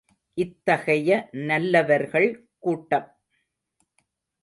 இத்தகைய 0.37 1.09
நல்லவர்கள் 1.31 2.29
கூட்டம்? 2.59 3.07